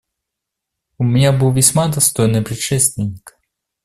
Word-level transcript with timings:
У 0.97 1.03
меня 1.03 1.31
был 1.31 1.51
весьма 1.51 1.87
достойный 1.89 2.41
предшественник. 2.41 3.37